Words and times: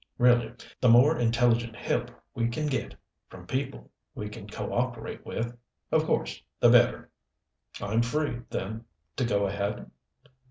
Really, 0.17 0.51
the 0.79 0.89
more 0.89 1.15
intelligent 1.15 1.75
help 1.75 2.09
we 2.33 2.47
can 2.47 2.65
get 2.65 2.95
from 3.29 3.45
people 3.45 3.91
we 4.15 4.29
can 4.29 4.47
co 4.47 4.73
operate 4.73 5.23
with, 5.23 5.55
of 5.91 6.05
course 6.07 6.41
the 6.59 6.71
better." 6.71 7.11
"I'm 7.79 8.01
free, 8.01 8.39
then, 8.49 8.85
to 9.17 9.25
go 9.25 9.45
ahead?" 9.45 9.91